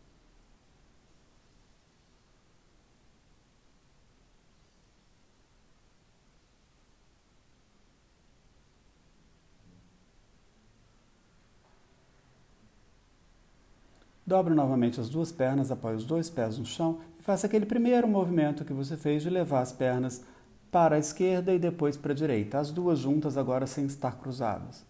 Dobre 14.25 14.55
novamente 14.55 14.99
as 14.99 15.07
duas 15.07 15.31
pernas, 15.31 15.71
apoie 15.71 15.95
os 15.95 16.03
dois 16.03 16.29
pés 16.29 16.57
no 16.57 16.65
chão 16.65 16.99
e 17.19 17.23
faça 17.23 17.45
aquele 17.45 17.65
primeiro 17.65 18.07
movimento 18.07 18.65
que 18.65 18.73
você 18.73 18.97
fez 18.97 19.21
de 19.21 19.29
levar 19.29 19.61
as 19.61 19.71
pernas 19.71 20.23
para 20.71 20.95
a 20.95 20.99
esquerda 20.99 21.53
e 21.53 21.59
depois 21.59 21.95
para 21.95 22.11
a 22.11 22.15
direita, 22.15 22.57
as 22.59 22.71
duas 22.71 22.99
juntas 22.99 23.37
agora 23.37 23.67
sem 23.67 23.85
estar 23.85 24.17
cruzadas. 24.17 24.83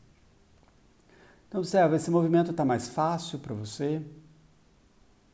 Então, 1.47 1.59
observa, 1.59 1.95
esse 1.95 2.09
movimento 2.09 2.51
está 2.51 2.65
mais 2.65 2.87
fácil 2.87 3.39
para 3.39 3.53
você. 3.53 4.01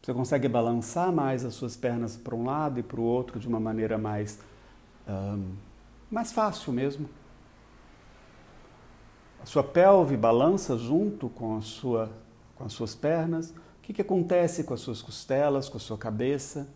Você 0.02 0.14
consegue 0.14 0.48
balançar 0.48 1.12
mais 1.12 1.46
as 1.46 1.54
suas 1.54 1.78
pernas 1.78 2.18
para 2.18 2.36
um 2.36 2.44
lado 2.44 2.80
e 2.80 2.84
para 2.84 3.00
o 3.00 3.04
outro 3.04 3.40
de 3.40 3.48
uma 3.48 3.60
maneira 3.60 3.98
mais, 3.98 4.40
um, 5.08 5.54
mais 6.10 6.32
fácil 6.32 6.74
mesmo. 6.74 7.08
A 9.42 9.46
sua 9.46 9.64
pelve 9.64 10.18
balança 10.18 10.78
junto 10.78 11.30
com, 11.30 11.58
a 11.58 11.62
sua, 11.62 12.12
com 12.56 12.66
as 12.66 12.74
suas 12.74 12.94
pernas. 12.94 13.54
O 13.82 13.84
que, 13.84 13.94
que 13.94 14.02
acontece 14.02 14.64
com 14.64 14.76
as 14.76 14.80
suas 14.80 15.02
costelas, 15.02 15.68
com 15.68 15.78
a 15.78 15.80
sua 15.80 15.98
cabeça? 15.98 16.68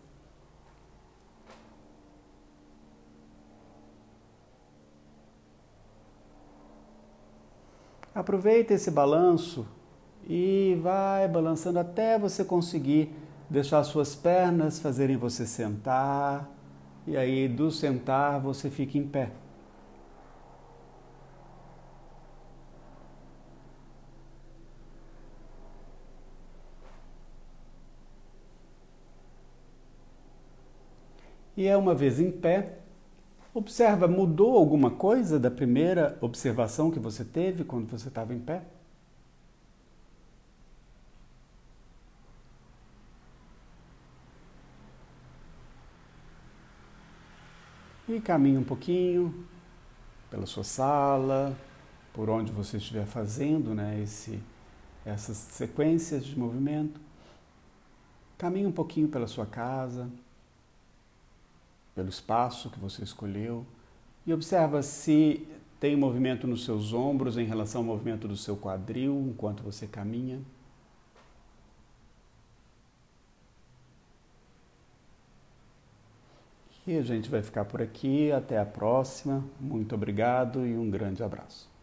Aproveita 8.12 8.74
esse 8.74 8.90
balanço 8.90 9.64
e 10.28 10.76
vai 10.82 11.28
balançando 11.28 11.78
até 11.78 12.18
você 12.18 12.44
conseguir 12.44 13.14
deixar 13.48 13.84
suas 13.84 14.16
pernas 14.16 14.80
fazerem 14.80 15.16
você 15.16 15.46
sentar. 15.46 16.50
E 17.06 17.16
aí, 17.16 17.46
do 17.46 17.70
sentar, 17.70 18.40
você 18.40 18.68
fica 18.68 18.98
em 18.98 19.06
pé. 19.06 19.30
E 31.56 31.66
é 31.66 31.76
uma 31.76 31.94
vez 31.94 32.20
em 32.20 32.30
pé, 32.30 32.76
Observa, 33.56 34.06
mudou 34.06 34.54
alguma 34.58 34.90
coisa 34.90 35.40
da 35.40 35.50
primeira 35.50 36.18
observação 36.20 36.90
que 36.90 36.98
você 36.98 37.24
teve 37.24 37.64
quando 37.64 37.88
você 37.88 38.08
estava 38.08 38.34
em 38.34 38.38
pé? 38.38 38.62
E 48.06 48.20
caminhe 48.20 48.58
um 48.58 48.62
pouquinho 48.62 49.46
pela 50.30 50.44
sua 50.44 50.62
sala, 50.62 51.56
por 52.12 52.28
onde 52.28 52.52
você 52.52 52.76
estiver 52.76 53.06
fazendo 53.06 53.74
né, 53.74 53.98
esse, 54.02 54.38
essas 55.02 55.38
sequências 55.38 56.26
de 56.26 56.38
movimento. 56.38 57.00
Caminhe 58.36 58.66
um 58.66 58.72
pouquinho 58.72 59.08
pela 59.08 59.26
sua 59.26 59.46
casa, 59.46 60.10
pelo 61.96 62.10
espaço 62.10 62.70
que 62.70 62.78
você 62.78 63.02
escolheu 63.02 63.66
e 64.26 64.32
observa 64.32 64.82
se 64.82 65.48
tem 65.80 65.96
movimento 65.96 66.46
nos 66.46 66.64
seus 66.64 66.92
ombros 66.92 67.38
em 67.38 67.44
relação 67.46 67.80
ao 67.80 67.86
movimento 67.86 68.28
do 68.28 68.36
seu 68.36 68.56
quadril 68.56 69.28
enquanto 69.30 69.62
você 69.62 69.86
caminha. 69.86 70.40
E 76.86 76.96
a 76.96 77.02
gente 77.02 77.28
vai 77.28 77.42
ficar 77.42 77.64
por 77.64 77.82
aqui. 77.82 78.30
Até 78.30 78.58
a 78.58 78.64
próxima. 78.64 79.44
Muito 79.58 79.94
obrigado 79.94 80.64
e 80.64 80.76
um 80.76 80.88
grande 80.88 81.22
abraço. 81.22 81.75